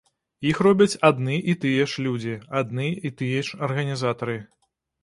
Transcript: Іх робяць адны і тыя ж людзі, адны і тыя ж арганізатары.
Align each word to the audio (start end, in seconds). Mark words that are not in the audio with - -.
Іх 0.51 0.61
робяць 0.67 0.99
адны 1.09 1.35
і 1.53 1.55
тыя 1.65 1.87
ж 1.91 2.07
людзі, 2.09 2.35
адны 2.63 2.89
і 3.07 3.15
тыя 3.21 3.47
ж 3.51 3.65
арганізатары. 3.71 4.43